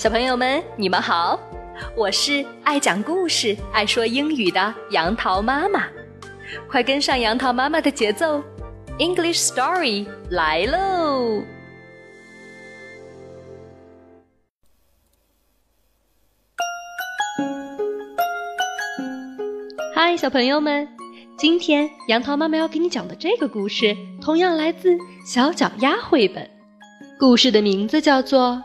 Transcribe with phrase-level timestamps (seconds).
[0.00, 1.38] 小朋友们，你们好，
[1.94, 5.86] 我是爱讲故事、爱说英语的杨桃妈妈，
[6.70, 8.42] 快跟上杨桃妈妈的节奏
[8.98, 11.42] ，English Story 来喽！
[19.94, 20.88] 嗨，小朋友们，
[21.36, 24.96] 今天杨桃妈妈要给你讲的这个故事，同样来自
[25.26, 26.48] 小脚丫绘本，
[27.18, 28.64] 故事的名字叫做。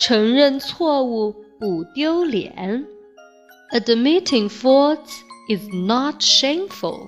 [0.00, 2.86] 承认错误不丢脸。
[3.72, 7.06] Admitting faults is not shameful。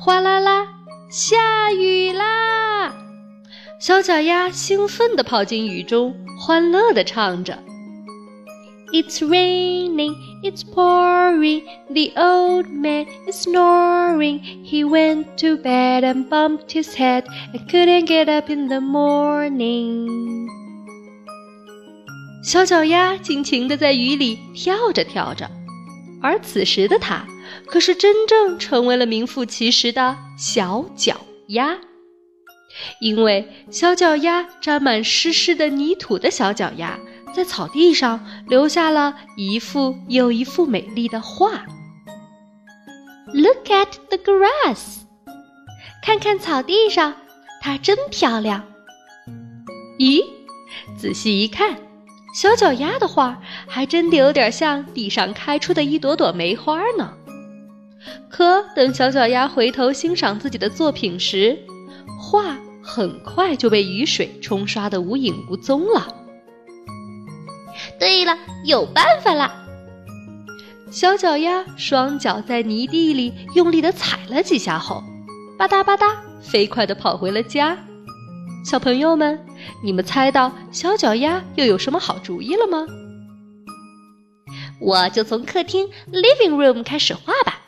[0.00, 0.66] 哗啦啦，
[1.10, 2.94] 下雨啦！
[3.80, 7.58] 小脚丫兴奋地跑进雨中，欢乐地唱着：“
[8.92, 14.40] It's raining, it's pouring, the old man is snoring.
[14.64, 20.46] He went to bed and bumped his head and couldn't get up in the morning.”
[22.41, 25.49] 小脚丫尽情地在雨里跳着跳着，
[26.21, 27.27] 而此时的它
[27.67, 31.77] 可是真正成为了名副其实的小脚丫，
[33.01, 36.97] 因为小脚丫沾满湿湿的泥土的小脚丫
[37.35, 41.65] 在草地上留下了一幅又一幅美丽的画。
[43.33, 45.01] Look at the grass，
[46.01, 47.13] 看看草地上，
[47.61, 48.63] 它真漂亮。
[49.99, 50.23] 咦，
[50.97, 51.88] 仔细一看。
[52.33, 57.13] 小脚丫的画还真的有点像地上开出的一朵朵梅花呢。
[58.29, 61.57] 可等小脚丫回头欣赏自己的作品时，
[62.19, 66.15] 画很快就被雨水冲刷得无影无踪了。
[67.99, 69.51] 对了，有办法了！
[70.91, 75.03] 小脚丫双脚在泥地里用力地踩了几下后，
[75.57, 77.77] 吧嗒吧嗒，飞快地跑回了家。
[78.65, 79.39] 小朋友们，
[79.83, 82.85] 你们猜到小脚丫又有什么好主意了吗？
[84.81, 87.61] 我就从客厅 （living room） 开始画吧。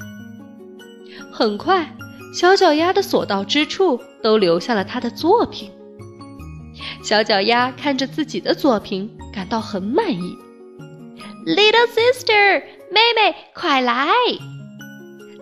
[1.32, 1.94] 很快，
[2.34, 5.72] 小脚丫的所到之处都留下了他的作品。
[7.04, 10.38] 小脚丫看着自己的作品，感到很满意。
[11.46, 14.08] Little sister，妹妹，快来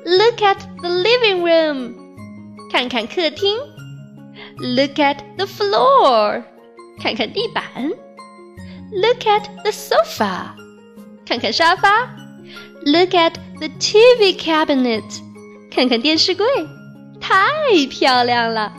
[0.05, 1.93] ！Look at the living room，
[2.71, 3.57] 看看客厅。
[4.61, 6.43] Look at the floor，
[7.01, 7.63] 看看地板。
[8.91, 10.53] Look at the sofa，
[11.25, 12.05] 看看沙发。
[12.85, 15.03] Look at the TV cabinet，
[15.71, 16.45] 看看电视柜，
[17.21, 17.37] 太
[17.89, 18.73] 漂亮了。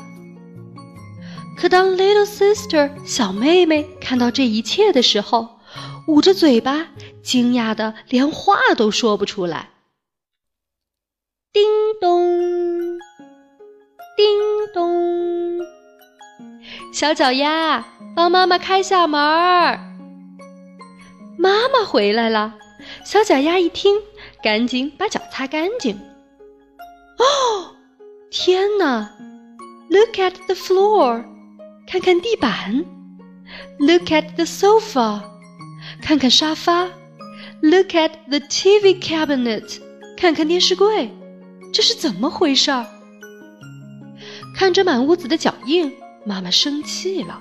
[1.56, 5.60] 可当 little sister 小妹妹看到这一切的时候，
[6.08, 6.88] 捂着嘴巴，
[7.22, 9.70] 惊讶的连话都说不出来。
[11.52, 11.62] 叮
[12.00, 12.99] 咚，
[14.16, 14.26] 叮
[14.74, 15.60] 咚。
[16.92, 17.84] 小脚丫，
[18.14, 19.78] 帮妈妈开下门儿。
[21.38, 22.54] 妈妈回来了。
[23.04, 23.96] 小脚丫一听，
[24.42, 25.96] 赶紧把脚擦干净。
[27.18, 27.74] 哦，
[28.30, 29.10] 天哪
[29.88, 31.24] ！Look at the floor，
[31.86, 32.84] 看看地板。
[33.78, 35.22] Look at the sofa，
[36.02, 36.88] 看看沙发。
[37.62, 39.80] Look at the TV cabinet，
[40.16, 41.10] 看看电视柜。
[41.72, 42.86] 这是怎么回事儿？
[44.54, 45.92] 看着满屋子的脚印。
[46.22, 47.40] 妈妈生气了，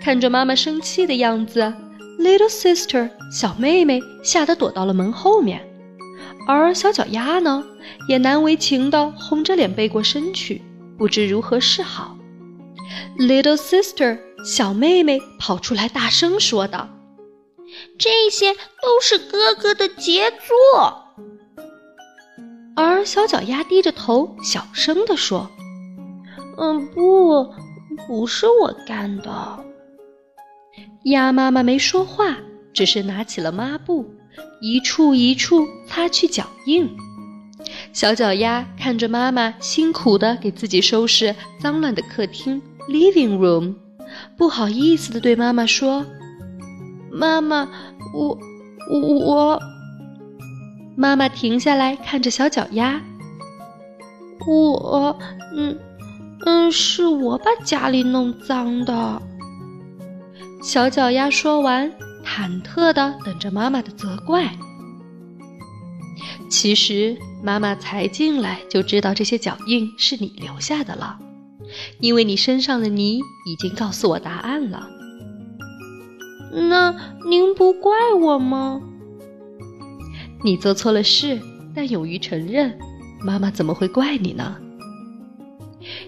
[0.00, 1.72] 看着妈妈生气的样子
[2.18, 5.64] ，little sister 小妹妹吓得躲到了门后面，
[6.48, 7.64] 而小脚丫呢，
[8.08, 10.60] 也难为情地红着脸背过身去，
[10.98, 12.18] 不知如何是好。
[13.16, 16.88] little sister 小妹妹跑出来大声说道
[17.96, 21.04] ：“这些都是哥哥的杰作。”
[22.74, 25.48] 而小脚丫低着头小声地说
[26.58, 27.54] ：“嗯，不。”
[28.06, 29.64] 不是我干的。
[31.04, 32.36] 鸭妈妈没说话，
[32.72, 34.04] 只是拿起了抹布，
[34.60, 36.88] 一处一处擦去脚印。
[37.92, 43.74] 小脚丫看着妈妈辛苦地给自己收拾脏乱的客厅 （living room），
[44.36, 46.04] 不好意思地对妈妈说
[47.10, 47.68] ：“妈妈，
[48.14, 48.38] 我
[48.92, 49.60] 我……”
[50.94, 53.02] 妈妈停下来看着小脚丫
[54.46, 55.18] ：“我……
[55.56, 55.76] 嗯。”
[56.44, 59.22] 嗯，是我把家里弄脏的。
[60.62, 61.92] 小脚丫说完，
[62.24, 64.50] 忐忑地等着妈妈的责怪。
[66.50, 71.18] 其实妈妈才进来就知道这些脚印是你留下的了，
[72.00, 74.88] 因为你身上的泥已经告诉我答案了。
[76.50, 76.94] 那
[77.28, 78.80] 您不怪我吗？
[80.42, 81.38] 你做错了事，
[81.74, 82.78] 但勇于承认，
[83.20, 84.56] 妈妈怎么会怪你呢？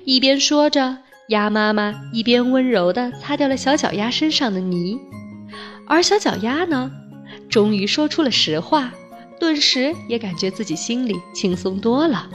[0.05, 0.99] 一边说着，
[1.29, 4.99] 鸭妈妈一边温柔地擦掉了小脚丫身上的泥，
[5.87, 6.91] 而小脚丫呢，
[7.49, 8.93] 终于说出了实话，
[9.39, 12.29] 顿时也感觉自己心里轻松多了。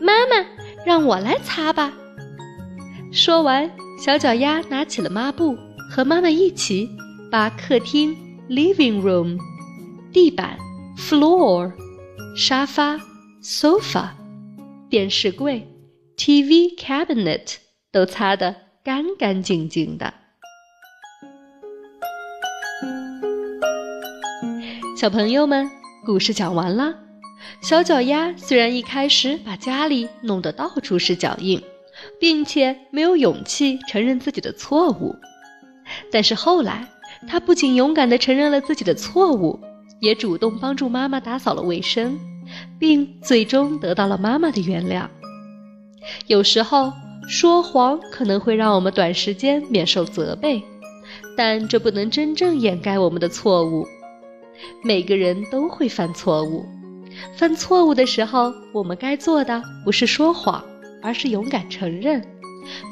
[0.00, 0.46] 妈妈，
[0.84, 1.92] 让我来擦吧。
[3.12, 5.56] 说完，小脚丫拿起了抹布，
[5.90, 6.88] 和妈妈一起
[7.30, 8.14] 把客厅
[8.48, 9.38] （living room）、
[10.12, 10.58] 地板
[10.98, 11.72] （floor）、
[12.36, 13.00] 沙发
[13.42, 14.08] （sofa）、
[14.90, 15.66] 电视柜。
[16.16, 17.56] TV cabinet
[17.92, 20.14] 都擦得干干净净的。
[24.96, 25.70] 小朋友们，
[26.06, 26.94] 故事讲完了。
[27.60, 31.62] 小脚丫虽然一开始把家里弄得到处是脚印，
[32.18, 35.14] 并且没有勇气承认自己的错误，
[36.10, 36.88] 但是后来
[37.28, 39.60] 他不仅勇敢地承认了自己的错误，
[40.00, 42.18] 也主动帮助妈妈打扫了卫生，
[42.80, 45.06] 并最终得到了妈妈的原谅。
[46.26, 46.92] 有时候
[47.28, 50.62] 说谎可能会让我们短时间免受责备，
[51.36, 53.86] 但这不能真正掩盖我们的错误。
[54.82, 56.64] 每个人都会犯错误，
[57.36, 60.64] 犯错误的时候，我们该做的不是说谎，
[61.02, 62.24] 而是勇敢承认，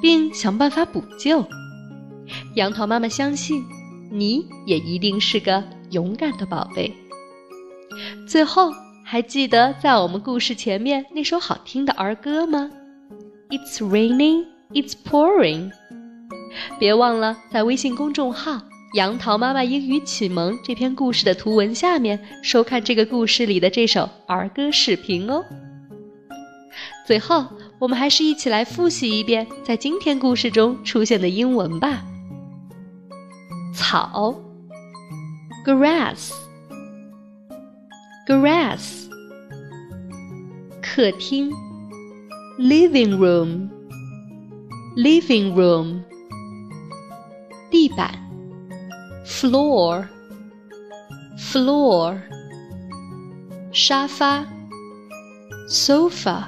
[0.03, 1.45] 并想办法补救。
[2.55, 3.65] 杨桃妈妈相信，
[4.11, 6.93] 你也一定是个勇敢的宝贝。
[8.29, 8.71] 最后，
[9.05, 12.71] 还记得在我们故事前面那首好听的儿歌吗
[13.51, 15.71] ？It's raining, it's pouring。
[16.79, 18.61] 别忘了在微信公众号
[18.95, 25.45] “杨桃妈妈英语启蒙”这篇故事的图文下面收看这个故事里的这首儿歌视频哦。
[27.07, 27.45] 最后，
[27.79, 32.03] 我们还是一起来复习一遍在今天故事中出现的英文吧。
[33.75, 34.35] 草
[35.67, 36.31] ，grass，grass。
[40.81, 41.53] 客厅。
[42.58, 43.70] living room
[44.96, 46.04] living room
[47.72, 48.14] 地板
[49.26, 50.08] floor
[51.38, 52.22] floor
[53.72, 54.46] 沙发
[55.70, 56.46] sofa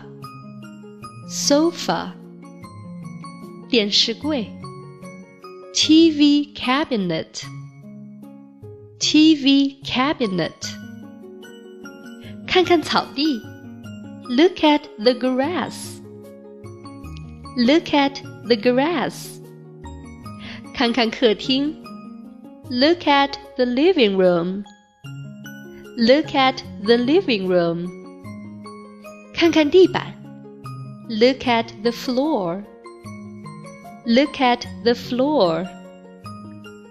[1.29, 2.11] sofa
[3.69, 4.51] 电视柜
[5.73, 7.43] TV cabinet
[8.99, 10.51] TV cabinet
[12.45, 13.41] 看看草地
[14.29, 16.01] Look at the grass
[17.57, 19.41] Look at the grass.
[20.73, 21.75] 看看客厅。
[22.69, 24.63] Look at the living room.
[25.97, 27.89] Look at the living room.
[29.33, 30.13] 看看地板。
[31.09, 32.63] Look at the floor.
[34.05, 35.67] Look at the floor.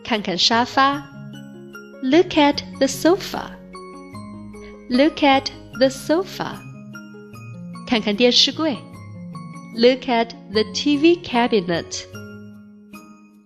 [0.05, 1.02] 看看沙发。
[2.02, 3.52] Look at the sofa.
[4.91, 6.63] Look at the sofa.
[7.95, 8.77] 看看电视柜。
[9.74, 12.03] Look at the TV cabinet.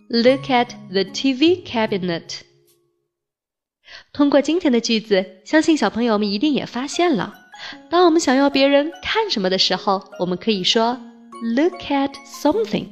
[0.09, 2.39] Look at the TV cabinet.
[4.11, 7.31] 通过今天的句子，相信小朋友们一定也发现了，
[7.91, 10.99] 当我们想要别人看什么的时候，我们可以说
[11.55, 12.87] Look at something。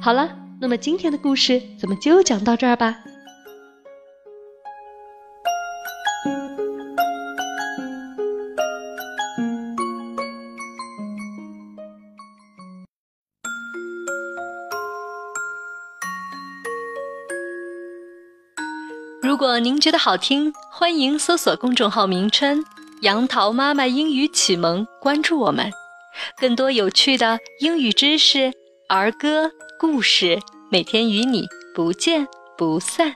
[0.00, 2.96] 好了，那么今天的故事咱们就讲到这儿吧。
[19.42, 22.64] 如果您觉得好听，欢迎搜索公众号名称
[23.02, 25.68] “杨桃妈妈英语启蒙”，关注我们，
[26.38, 28.52] 更多有趣的英语知识、
[28.88, 30.38] 儿歌、故事，
[30.70, 33.14] 每天与你不见不散。